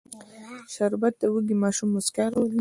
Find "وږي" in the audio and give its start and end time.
1.33-1.55